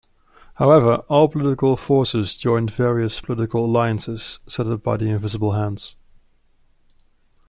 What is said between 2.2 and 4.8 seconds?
joined various political alliances set